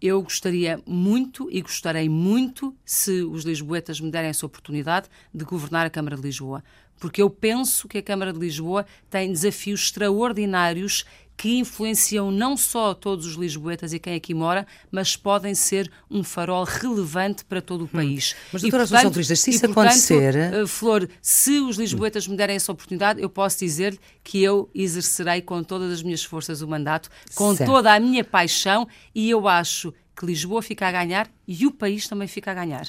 [0.00, 5.86] eu gostaria muito e gostarei muito se os lisboetas me derem essa oportunidade de governar
[5.86, 6.64] a Câmara de Lisboa,
[6.98, 11.04] porque eu penso que a Câmara de Lisboa tem desafios extraordinários
[11.40, 16.22] que influenciam não só todos os lisboetas e quem aqui mora, mas podem ser um
[16.22, 17.86] farol relevante para todo o hum.
[17.86, 18.34] país.
[18.36, 18.48] Hum.
[18.52, 20.36] Mas, doutora Assunção Turistas, se isso e, portanto, acontecer...
[20.36, 25.40] Eh, Flor, se os lisboetas me derem essa oportunidade, eu posso dizer que eu exercerei
[25.40, 27.70] com todas as minhas forças o mandato, com certo.
[27.70, 32.06] toda a minha paixão, e eu acho que Lisboa fica a ganhar e o país
[32.06, 32.86] também fica a ganhar.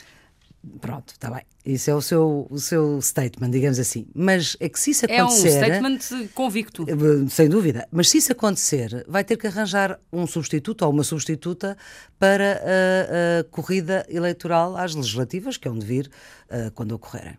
[0.79, 1.41] Pronto, está bem.
[1.65, 4.05] Isso é o seu, o seu statement, digamos assim.
[4.13, 5.47] Mas é que se isso acontecer.
[5.47, 6.85] É um statement convicto.
[6.87, 7.87] Eh, sem dúvida.
[7.91, 11.75] Mas se isso acontecer, vai ter que arranjar um substituto ou uma substituta
[12.19, 16.11] para a, a corrida eleitoral às legislativas, que é onde vir
[16.49, 17.37] uh, quando ocorrerem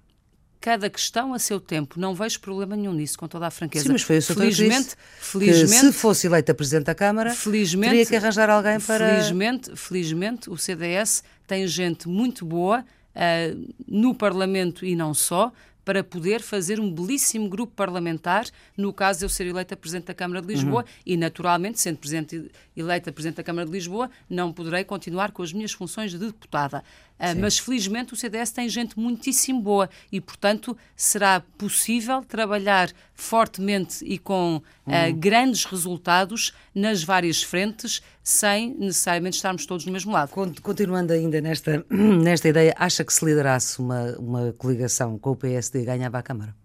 [0.61, 1.99] cada questão a seu tempo.
[1.99, 3.85] Não vejo problema nenhum nisso, com toda a franqueza.
[3.85, 8.07] Sim, mas foi isso felizmente, disse, felizmente, se fosse eleita Presidente da Câmara, felizmente, teria
[8.07, 9.09] que arranjar alguém para...
[9.09, 15.53] Felizmente, felizmente, o CDS tem gente muito boa uh, no Parlamento e não só,
[15.85, 18.47] para poder fazer um belíssimo grupo parlamentar,
[18.77, 20.89] no caso de eu ser eleita Presidente da Câmara de Lisboa, uhum.
[21.05, 25.53] e naturalmente, sendo presidente, eleita Presidente da Câmara de Lisboa, não poderei continuar com as
[25.53, 26.85] minhas funções de deputada.
[27.23, 34.05] Uh, mas felizmente o CDS tem gente muitíssimo boa e, portanto, será possível trabalhar fortemente
[34.05, 40.31] e com uh, grandes resultados nas várias frentes, sem necessariamente estarmos todos no mesmo lado.
[40.61, 45.85] Continuando ainda nesta, nesta ideia, acha que se liderasse uma, uma coligação com o PSD
[45.85, 46.57] ganhava a Câmara?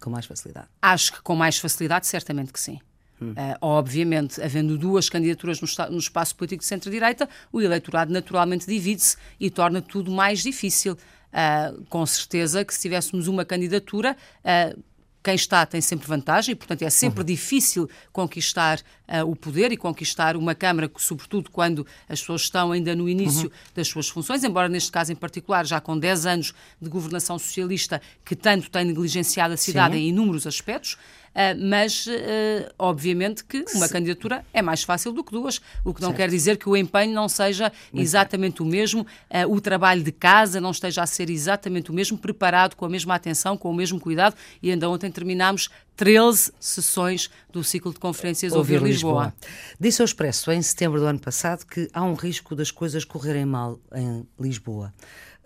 [0.00, 0.68] Com mais facilidade?
[0.80, 2.78] Acho que com mais facilidade, certamente que sim.
[3.20, 3.32] Hum.
[3.32, 9.16] Uh, obviamente, havendo duas candidaturas no, no espaço político de centro-direita, o eleitorado naturalmente divide-se
[9.40, 10.96] e torna tudo mais difícil.
[11.32, 14.82] Uh, com certeza que se tivéssemos uma candidatura, uh,
[15.26, 17.26] quem está tem sempre vantagem, e, portanto, é sempre uhum.
[17.26, 22.94] difícil conquistar uh, o poder e conquistar uma Câmara, sobretudo quando as pessoas estão ainda
[22.94, 23.72] no início uhum.
[23.74, 28.00] das suas funções, embora neste caso em particular, já com 10 anos de governação socialista,
[28.24, 30.02] que tanto tem negligenciado a cidade Sim.
[30.02, 30.96] em inúmeros aspectos.
[31.38, 36.00] Ah, mas ah, obviamente que uma candidatura é mais fácil do que duas, o que
[36.00, 36.16] não certo.
[36.16, 40.62] quer dizer que o empenho não seja exatamente o mesmo, ah, o trabalho de casa
[40.62, 44.00] não esteja a ser exatamente o mesmo, preparado com a mesma atenção, com o mesmo
[44.00, 49.24] cuidado, e ainda ontem terminámos 13 sessões do ciclo de conferências Ouvir, Ouvir Lisboa.
[49.26, 49.34] Lisboa.
[49.78, 53.44] Disse ao Expresso, em setembro do ano passado, que há um risco das coisas correrem
[53.44, 54.94] mal em Lisboa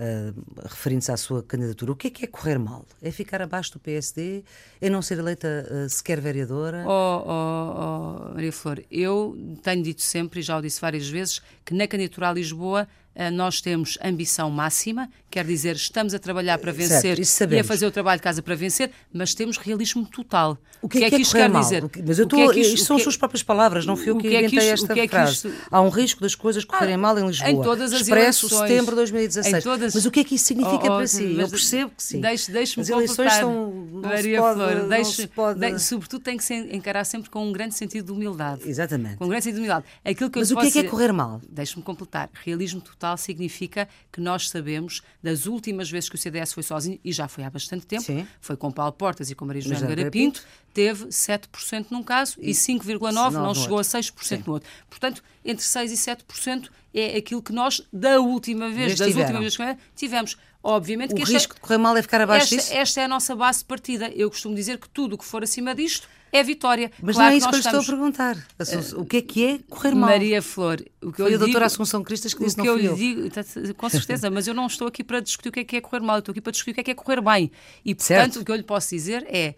[0.01, 1.93] uh, referindo-se à sua candidatura.
[1.93, 2.87] O que é que é correr mal?
[3.03, 4.43] É ficar abaixo do PSD?
[4.81, 6.85] É não ser eleita uh, sequer vereadora?
[6.87, 11.43] Oh, oh, oh, Maria Flor, eu tenho dito sempre, e já o disse várias vezes,
[11.65, 12.89] que na candidatura a Lisboa
[13.33, 17.87] nós temos ambição máxima, quer dizer, estamos a trabalhar para vencer certo, e a fazer
[17.87, 20.59] o trabalho de casa para vencer, mas temos realismo total.
[20.81, 21.63] O que, é, que, é que isto quer mal?
[21.63, 21.89] dizer?
[21.89, 24.17] Que, mas eu estou, é isto, isto são as suas próprias palavras, não fui eu
[24.17, 25.33] que, que inventei é esta frase.
[25.33, 25.53] Isto...
[25.71, 27.51] Há um risco das coisas correrem ah, mal em Lisboa.
[27.51, 29.65] Em todas as Expresso eleições, setembro de 2016.
[29.65, 29.95] Todas...
[29.95, 31.37] Mas o que é que isso significa oh, oh, para si?
[31.39, 32.21] Eu percebo que sim.
[32.21, 33.71] Deixe, deixe as eleições são.
[33.93, 35.61] Maria pode, Flor, deixe, pode...
[35.61, 38.63] de, sobretudo tem que se encarar sempre com um grande sentido de humildade.
[38.67, 39.17] Exatamente.
[39.17, 39.85] Com um grande sentido de humildade.
[40.05, 41.41] Aquilo que mas o que é que é correr mal?
[41.49, 42.31] Deixe-me completar.
[42.45, 46.99] Realismo total fundamental, significa que nós sabemos das últimas vezes que o CDS foi sozinho,
[47.03, 48.27] e já foi há bastante tempo, Sim.
[48.41, 52.53] foi com Paulo Portas e com Maria Joana Garapinto, teve 7% num caso e, E
[52.53, 53.97] 5,9% não chegou outro.
[53.99, 54.43] a 6% Sim.
[54.47, 54.69] no outro.
[54.89, 59.37] Portanto, entre 6% e 7% é aquilo que nós, da última vez, das tiveram.
[59.41, 60.37] últimas vezes que tivemos.
[60.63, 62.67] Obviamente O que este risco de correr mal é ficar abaixo disso?
[62.69, 64.11] esta, esta é a nossa base de partida.
[64.11, 66.91] Eu costumo dizer que tudo o que for acima disto é vitória.
[67.03, 68.47] Mas claro não é isso que eu lhe estou a estamos- perguntar.
[68.59, 70.11] Assunção, o que é que é correr mal?
[70.11, 72.63] Maria Flor, o que Foi eu a doutora digo, Assunção Cristas que o disse, que
[72.63, 72.95] não eu lhe eu.
[72.95, 73.43] digo, tá-
[73.77, 76.01] com certeza, mas eu não estou aqui para discutir o que é que é correr
[76.01, 77.51] mal, eu estou aqui para discutir o que é que é correr bem.
[77.85, 78.41] E, portanto, Certo.
[78.41, 79.55] o que eu lhe posso dizer é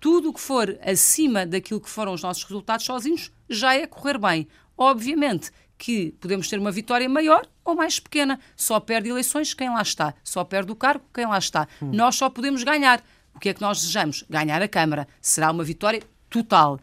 [0.00, 4.18] tudo o que for acima daquilo que foram os nossos resultados sozinhos já é correr
[4.18, 4.46] bem.
[4.76, 8.38] Obviamente que podemos ter uma vitória maior ou mais pequena.
[8.56, 10.14] Só perde eleições quem lá está.
[10.24, 11.68] Só perde o cargo quem lá está.
[11.82, 11.90] Hum.
[11.92, 13.02] Nós só podemos ganhar.
[13.36, 14.24] O que é que nós desejamos?
[14.28, 15.06] Ganhar a Câmara.
[15.20, 16.80] Será uma vitória total.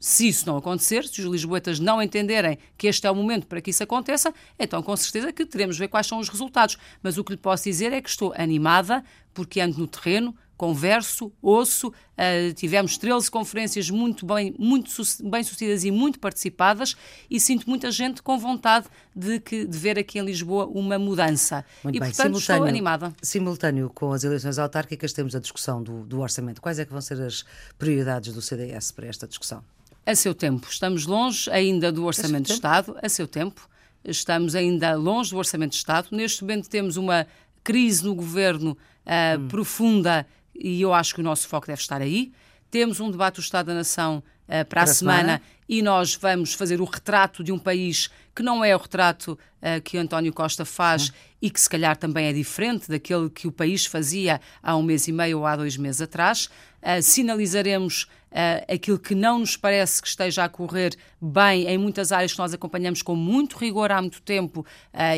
[0.00, 3.60] Se isso não acontecer, se os lisboetas não entenderem que este é o momento para
[3.60, 6.76] que isso aconteça, então com certeza que teremos de ver quais são os resultados.
[7.02, 11.32] Mas o que lhe posso dizer é que estou animada porque ando no terreno, converso,
[11.40, 14.90] ouço, ah, tivemos 13 conferências muito bem, muito
[15.22, 16.96] bem sucedidas e muito participadas
[17.30, 21.64] e sinto muita gente com vontade de, que, de ver aqui em Lisboa uma mudança.
[21.82, 22.10] Muito e bem.
[22.10, 23.14] portanto estou animada.
[23.22, 26.60] Simultâneo com as eleições autárquicas, temos a discussão do, do orçamento.
[26.60, 27.44] Quais é que vão ser as
[27.78, 29.62] prioridades do CDS para esta discussão?
[30.04, 30.66] A seu tempo.
[30.68, 32.54] Estamos longe ainda do Orçamento de?
[32.54, 33.68] Estado, a seu tempo.
[34.04, 36.08] Estamos ainda longe do Orçamento de Estado.
[36.10, 37.26] Neste momento temos uma
[37.62, 38.76] crise no governo
[39.08, 39.48] ah, Hum.
[39.48, 40.26] profunda
[40.58, 42.32] e eu acho que o nosso foco deve estar aí.
[42.70, 45.42] Temos um debate do Estado da Nação ah, para, a a semana, semana.
[45.68, 49.80] E nós vamos fazer o retrato de um país que não é o retrato ah,
[49.80, 53.84] que António Costa faz e que se calhar também é diferente daquele que o país
[53.86, 56.48] fazia há um mês e meio ou há dois meses atrás.
[56.80, 62.12] Ah, sinalizaremos ah, aquilo que não nos parece que esteja a correr bem em muitas
[62.12, 64.64] áreas que nós acompanhamos com muito rigor há muito tempo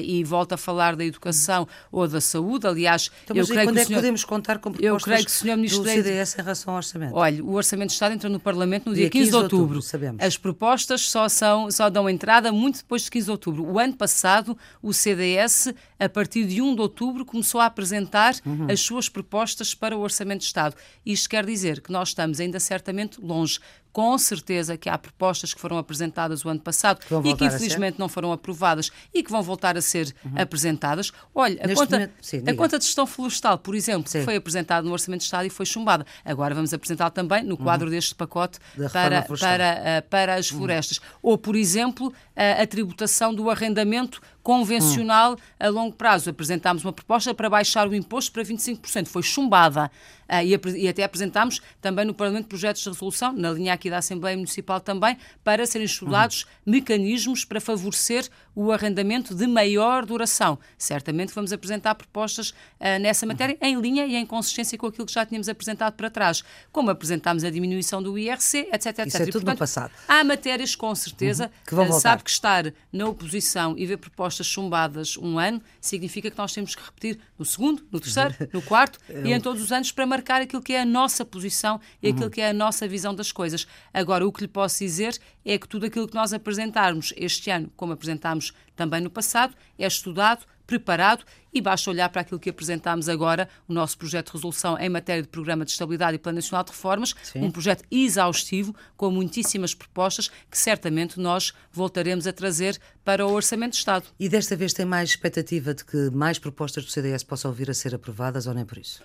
[0.03, 2.67] e volto a falar da educação ou da saúde.
[2.67, 3.99] Aliás, Então, eu creio quando que é que senhor...
[3.99, 5.57] podemos contar com Eu creio que o Sr.
[5.57, 7.15] Ministro do CDS em relação ao orçamento?
[7.15, 9.83] Olha, o Orçamento de Estado entra no Parlamento no dia, Dia 15 de outubro.
[9.83, 10.25] sabemos.
[10.25, 13.65] As propostas só, são, só dão entrada muito depois de 15 de outubro.
[13.65, 18.67] O ano passado, o CDS, a partir de 1 de outubro, começou a apresentar Uhum.
[18.69, 20.75] as suas propostas para o Orçamento de Estado.
[21.07, 23.61] Isto quer dizer que nós estamos ainda certamente longe.
[23.93, 27.99] Com certeza que há propostas que foram apresentadas o ano passado vão e que infelizmente
[27.99, 31.13] não foram aprovadas e que vão voltar a ser apresentadas.
[31.35, 31.75] Olha, a Uhum.
[31.75, 34.23] Conta, momento- sim, a conta de gestão florestal, por exemplo, Sim.
[34.25, 36.05] foi apresentada no Orçamento de Estado e foi chumbada.
[36.25, 38.89] Agora vamos apresentar também no quadro deste pacote Uhum.
[38.89, 39.31] Da reforma para.
[39.31, 39.39] Uhum.
[39.39, 41.01] para, ah, para as florestas.
[41.23, 46.31] Ou, por exemplo, a, a tributação do arrendamento convencional a longo prazo.
[46.31, 49.07] Apresentámos uma proposta para baixar o imposto para 25%.
[49.09, 49.91] Foi chumbada.
[50.33, 54.37] Ah, e, até apresentámos também no Parlamento projetos de resolução, na linha aqui da Assembleia
[54.37, 60.57] Municipal também, para serem estudados mecanismos para favorecer o arrendamento de maior duração.
[60.79, 65.13] Certamente vamos apresentar propostas ah, nessa matéria em linha e em consistência com aquilo que
[65.13, 68.87] já tínhamos apresentado para trás, como apresentámos a diminuição do IRC, etc.
[68.87, 69.07] etc.
[69.07, 69.91] Isso é E, tudo no passado.
[70.07, 72.11] Há matérias, com certeza, que vão eh, voltar.
[72.11, 76.75] sabe que estar na oposição e ver propostas chumbadas um ano significa que nós temos
[76.75, 80.43] que repetir no segundo, no terceiro, no quarto e em todos os anos para marcar
[80.43, 83.67] aquilo que é a nossa posição e aquilo que é a nossa visão das coisas.
[83.93, 87.71] Agora, o que lhe posso dizer é que tudo aquilo que nós apresentarmos este ano,
[87.77, 93.09] como apresentámos também no passado, é estudado, preparado e basta olhar para aquilo que apresentámos
[93.09, 96.63] agora, o nosso projeto de resolução em matéria de Programa de Estabilidade e Plano Nacional
[96.63, 97.41] de Reformas, Sim.
[97.41, 103.73] um projeto exaustivo, com muitíssimas propostas que certamente nós voltaremos a trazer para o Orçamento
[103.73, 104.07] de Estado.
[104.19, 107.75] E desta vez tem mais expectativa de que mais propostas do CDS possam vir a
[107.75, 109.03] ser aprovadas ou nem por isso?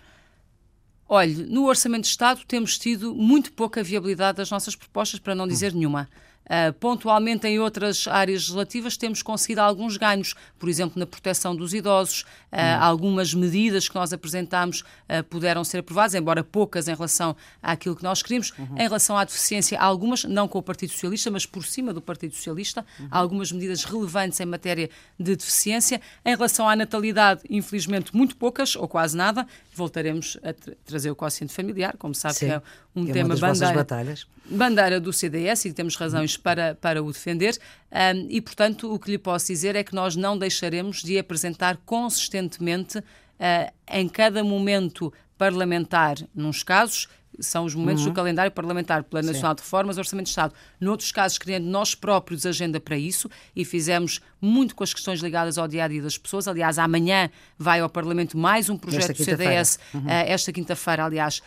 [1.10, 5.47] Olhe, no Orçamento de Estado temos tido muito pouca viabilidade das nossas propostas, para não
[5.47, 6.08] dizer nenhuma.
[6.47, 11.73] Ah, pontualmente em outras áreas legislativas temos conseguido alguns ganhos, por exemplo, na proteção dos
[11.73, 17.36] idosos, ah, algumas medidas que nós apresentámos ah, puderam ser aprovadas, embora poucas em relação
[17.62, 18.53] àquilo que nós queríamos.
[18.77, 22.36] Em relação à deficiência, algumas, não com o Partido Socialista, mas por cima do Partido
[22.36, 25.99] Socialista, algumas medidas relevantes em matéria de deficiência.
[26.23, 29.47] Em relação à natalidade, infelizmente, muito poucas, ou quase nada.
[29.73, 32.45] Voltaremos a tra- trazer o quociente familiar, como sabe Sim.
[32.45, 32.62] que é
[32.95, 34.27] um É uma tema das bandeira batalhas.
[34.49, 37.58] bandeira do CDS e temos razões para, para o defender.
[37.91, 41.77] Um, e, portanto, o que lhe posso dizer é que nós não deixaremos de apresentar
[41.86, 48.12] consistentemente, uh, em cada momento parlamentar, nos casos, são os momentos uhum.
[48.12, 50.53] do calendário parlamentar, Plano Nacional de Reformas, Orçamento de Estado.
[50.79, 55.58] Noutros casos, criando nós próprios agenda para isso e fizemos muito com as questões ligadas
[55.58, 56.47] ao dia a dia das pessoas.
[56.47, 60.01] Aliás, amanhã vai ao Parlamento mais um projeto do CDS, uhum.
[60.01, 61.41] uh, esta quinta-feira, aliás,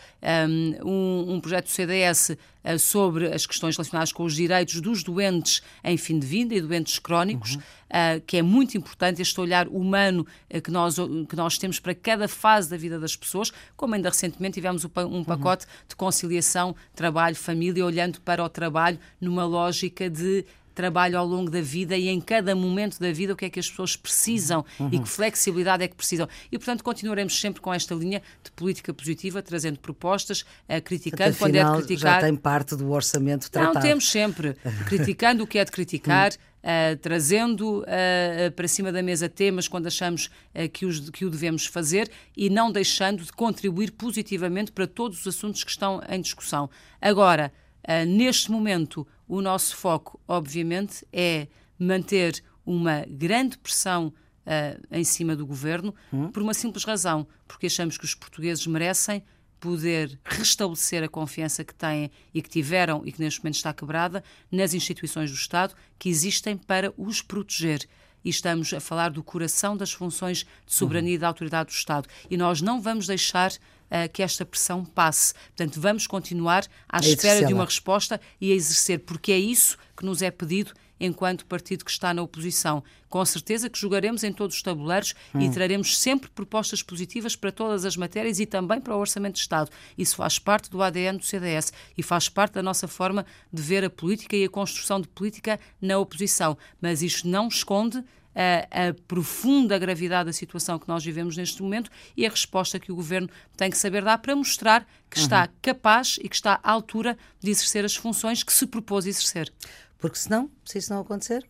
[0.85, 5.61] um, um projeto do CDS uh, sobre as questões relacionadas com os direitos dos doentes
[5.83, 7.55] em fim de vida e doentes crónicos.
[7.55, 7.61] Uhum.
[7.89, 11.95] Uh, que é muito importante, este olhar humano uh, que, nós, que nós temos para
[11.95, 15.23] cada fase da vida das pessoas, como ainda recentemente tivemos um uhum.
[15.23, 15.71] pacote uhum.
[15.87, 20.45] de conciliação trabalho-família, olhando para o trabalho numa lógica de
[20.79, 23.59] trabalho ao longo da vida e em cada momento da vida o que é que
[23.59, 24.87] as pessoas precisam uhum.
[24.93, 26.25] e que flexibilidade é que precisam.
[26.49, 31.55] E, portanto, continuaremos sempre com esta linha de política positiva, trazendo propostas, uh, criticando quando
[31.55, 32.21] é de criticar.
[32.21, 33.73] Já tem parte do orçamento tratado.
[33.73, 34.55] Não, temos sempre.
[34.87, 36.31] criticando o que é de criticar.
[36.31, 40.29] Uh, trazendo uh, para cima da mesa temas quando achamos
[40.73, 45.27] que, os, que o devemos fazer e não deixando de contribuir positivamente para todos os
[45.27, 46.69] assuntos que estão em discussão.
[47.01, 47.51] Agora,
[48.05, 55.45] neste momento, o nosso foco, obviamente, é manter uma grande pressão uh, em cima do
[55.45, 56.29] governo, hum.
[56.31, 59.23] por uma simples razão, porque achamos que os portugueses merecem
[59.59, 64.23] poder restabelecer a confiança que têm e que tiveram e que neste momento está quebrada
[64.51, 67.87] nas instituições do Estado que existem para os proteger.
[68.23, 72.07] E estamos a falar do coração das funções de soberania e da autoridade do Estado.
[72.29, 73.51] E nós não vamos deixar
[73.91, 75.33] uh, que esta pressão passe.
[75.55, 80.05] Portanto, vamos continuar à espera de uma resposta e a exercer, porque é isso que
[80.05, 82.83] nos é pedido enquanto partido que está na oposição.
[83.07, 85.39] Com certeza que jogaremos em todos os tabuleiros hum.
[85.39, 89.39] e traremos sempre propostas positivas para todas as matérias e também para o Orçamento de
[89.39, 89.71] Estado.
[89.97, 93.83] Isso faz parte do ADN do CDS e faz parte da nossa forma de ver
[93.83, 96.57] a política e a construção de política na oposição.
[96.81, 98.03] Mas isto não esconde
[98.35, 102.91] a, a, profunda gravidade da situação que nós vivemos neste momento e a resposta que
[102.91, 105.23] o governo tem que saber dar para mostrar que uhum.
[105.23, 109.51] está capaz e que está à altura de exercer as funções que se propôs exercer.
[109.97, 111.45] Porque senão, se isso não acontecer,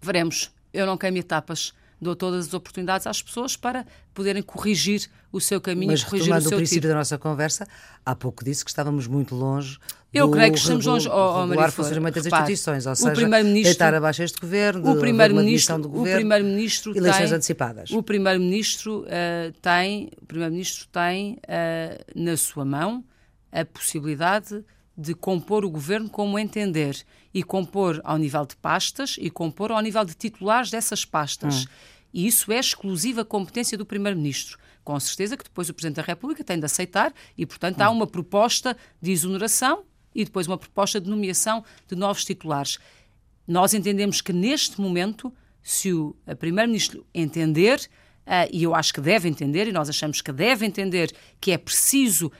[0.00, 0.50] veremos.
[0.72, 5.60] Eu não queimo etapas dou todas as oportunidades às pessoas para poderem corrigir o seu
[5.60, 7.66] caminho Mas, corrigir o seu o princípio da nossa conversa,
[8.04, 9.78] há pouco disse que estávamos muito longe
[10.12, 14.38] eu creio que estamos longe oh, oh, funcionamento das instituições, ou seja, deitar abaixo este
[14.38, 17.90] governo, o primeiro-ministro, do governo, o primeiro-ministro eleições tem, antecipadas.
[17.90, 23.02] O primeiro-ministro uh, tem, o primeiro-ministro tem uh, na sua mão
[23.50, 24.62] a possibilidade
[24.96, 29.80] de compor o governo como entender e compor ao nível de pastas e compor ao
[29.80, 31.64] nível de titulares dessas pastas.
[31.64, 31.68] Hum.
[32.12, 34.58] E isso é exclusiva competência do primeiro-ministro.
[34.84, 37.94] Com certeza que depois o Presidente da República tem de aceitar e, portanto, há hum.
[37.94, 42.78] uma proposta de exoneração e depois uma proposta de nomeação de novos titulares.
[43.46, 47.80] Nós entendemos que neste momento, se o Primeiro-Ministro entender,
[48.26, 51.58] uh, e eu acho que deve entender, e nós achamos que deve entender que é
[51.58, 52.30] preciso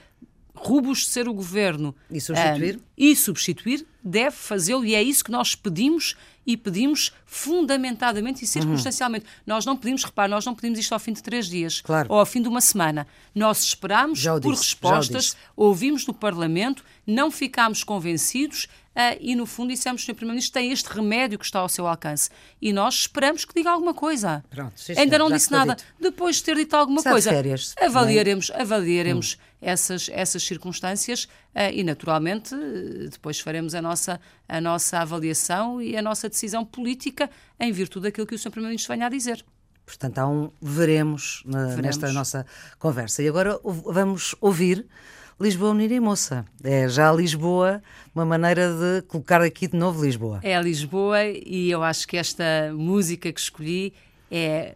[0.53, 5.55] robustecer o governo e substituir, uh, e substituir deve fazê-lo e é isso que nós
[5.55, 9.25] pedimos e pedimos fundamentadamente e circunstancialmente.
[9.25, 9.31] Uhum.
[9.47, 12.07] Nós não pedimos, repare, nós não pedimos isto ao fim de três dias claro.
[12.11, 13.07] ou ao fim de uma semana.
[13.33, 19.69] Nós esperamos por disse, respostas, ouvimos do Parlamento, não ficámos convencidos uh, e, no fundo,
[19.69, 20.13] dissemos Sr.
[20.13, 22.29] Primeiro-Ministro tem este remédio que está ao seu alcance.
[22.61, 24.43] E nós esperamos que diga alguma coisa.
[24.49, 25.75] Pronto, sim, Ainda não disse nada.
[25.75, 25.85] Dito.
[25.99, 29.52] Depois de ter dito alguma Está coisa, férias, avaliaremos, avaliaremos hum.
[29.63, 32.55] Essas, essas circunstâncias uh, e, naturalmente,
[33.09, 38.27] depois faremos a nossa, a nossa avaliação e a nossa decisão política em virtude daquilo
[38.27, 38.51] que o Sr.
[38.51, 39.43] Primeiro-Ministro venha a dizer.
[39.85, 42.45] Portanto, há um veremos, na, veremos, nesta nossa
[42.79, 43.21] conversa.
[43.21, 44.85] E agora vamos ouvir
[45.39, 46.45] Lisboa Unida e Moça.
[46.63, 47.81] É já Lisboa,
[48.13, 50.39] uma maneira de colocar aqui de novo Lisboa.
[50.43, 53.93] É Lisboa e eu acho que esta música que escolhi
[54.31, 54.75] é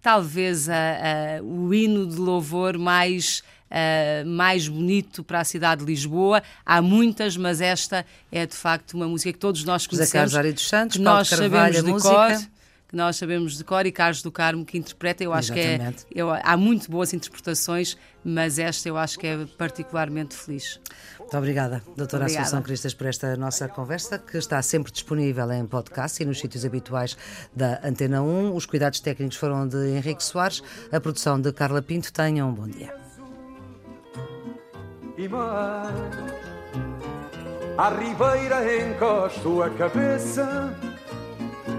[0.00, 3.42] talvez a, a, o hino de louvor mais.
[3.70, 6.42] Uh, mais bonito para a cidade de Lisboa.
[6.66, 10.32] Há muitas, mas esta é de facto uma música que todos nós conhecemos.
[10.32, 12.10] José dos Santos, que nós Carvalho, sabemos de música.
[12.10, 15.22] cor que nós sabemos de cor e Carlos do Carmo que interpreta.
[15.22, 16.06] Eu acho Exatamente.
[16.06, 20.80] que é, eu, há muito boas interpretações, mas esta eu acho que é particularmente feliz.
[21.16, 22.42] Muito obrigada, doutora obrigada.
[22.42, 26.64] Assunção Cristas, por esta nossa conversa, que está sempre disponível em podcast e nos sítios
[26.64, 27.16] habituais
[27.54, 28.56] da Antena 1.
[28.56, 32.12] Os cuidados técnicos foram de Henrique Soares, a produção de Carla Pinto.
[32.12, 33.09] Tenham um bom dia.
[35.20, 35.92] E mar,
[37.76, 40.74] à ribeira encosto a cabeça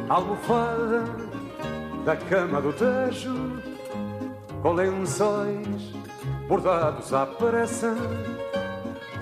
[0.07, 1.05] almofada
[2.05, 3.59] da cama do Tejo,
[4.61, 5.91] com lençóis
[6.47, 7.95] bordados à pressa,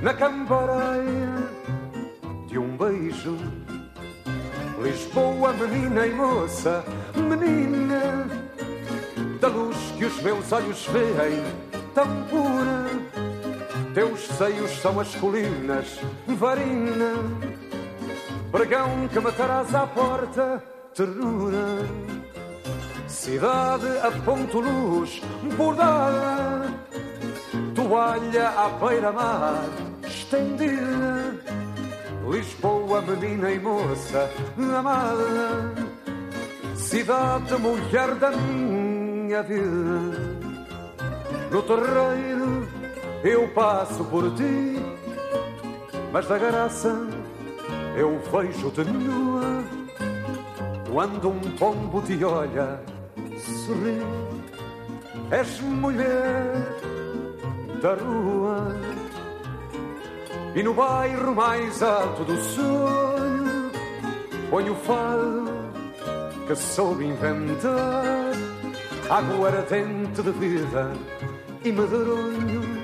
[0.01, 1.49] na cambareia
[2.47, 3.37] de um beijo.
[4.83, 6.83] Lisboa, menina e moça,
[7.15, 8.27] menina,
[9.39, 11.41] da luz que os meus olhos veem,
[11.93, 13.28] tão pura,
[13.93, 17.13] Teus seios são as colinas, varina,
[18.51, 21.79] pregão que matarás à porta, ternura.
[23.07, 25.21] Cidade a ponto luz,
[25.57, 26.71] bordada,
[27.73, 29.65] toalha à beira-mar,
[30.07, 31.35] estendida.
[32.29, 34.29] Lisboa, menina e moça
[34.77, 35.73] amada,
[36.75, 40.39] cidade, mulher da minha vida.
[41.51, 42.78] No terreiro
[43.23, 44.75] eu passo por ti,
[46.11, 46.95] mas da graça
[47.95, 49.63] eu vejo-te nua.
[50.91, 52.81] Quando um pombo te olha,
[53.37, 54.01] sorri,
[55.31, 56.53] és mulher
[57.81, 58.75] da rua.
[60.55, 63.71] E no bairro mais alto do sonho,
[64.49, 65.49] ponho o fado
[66.47, 68.31] que soube inventar,
[69.09, 70.91] água ardente de vida
[71.63, 72.78] e medronho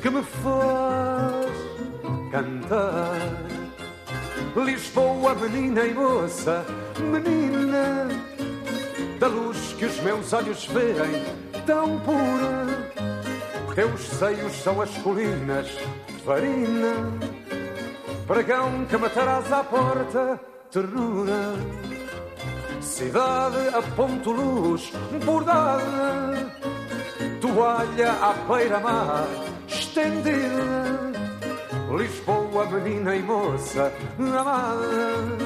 [0.00, 1.66] que me faz
[2.30, 3.16] cantar.
[4.56, 6.64] Lisboa, menina e moça,
[6.98, 8.08] menina,
[9.18, 11.24] da luz que os meus olhos veem,
[11.66, 12.66] tão pura.
[13.74, 15.68] Teus seios são as colinas,
[16.24, 17.12] farina,
[18.26, 20.40] pregão que matarás à porta,
[20.70, 21.52] ternura.
[22.80, 24.90] Cidade a ponto luz,
[25.22, 26.50] bordada,
[27.42, 29.26] toalha à beira-mar,
[29.96, 31.12] estendida.
[31.96, 35.38] Lisboa, menina e moça amada,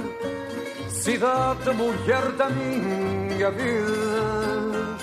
[0.89, 4.99] cidade, mulher da minha vida.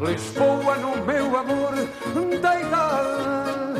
[0.00, 1.74] Lisboa, no meu amor,
[2.40, 3.74] deitada,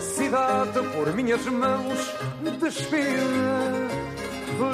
[0.00, 2.14] cidade por minhas mãos
[2.58, 3.66] despida.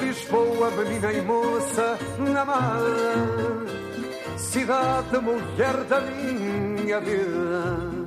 [0.01, 1.99] Lisboa, menina e moça
[2.41, 3.67] amada,
[4.37, 8.02] cidade, mulher da minha vida.